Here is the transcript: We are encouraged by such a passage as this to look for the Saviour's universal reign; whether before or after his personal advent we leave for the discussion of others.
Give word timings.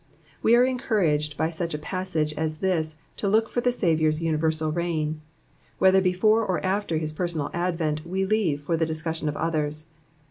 We 0.41 0.55
are 0.55 0.65
encouraged 0.65 1.37
by 1.37 1.51
such 1.51 1.75
a 1.75 1.77
passage 1.77 2.33
as 2.33 2.57
this 2.57 2.95
to 3.17 3.27
look 3.27 3.47
for 3.47 3.61
the 3.61 3.71
Saviour's 3.71 4.19
universal 4.19 4.71
reign; 4.71 5.21
whether 5.77 6.01
before 6.01 6.43
or 6.43 6.59
after 6.65 6.97
his 6.97 7.13
personal 7.13 7.51
advent 7.53 8.03
we 8.03 8.25
leave 8.25 8.61
for 8.63 8.75
the 8.75 8.87
discussion 8.87 9.29
of 9.29 9.37
others. 9.37 9.85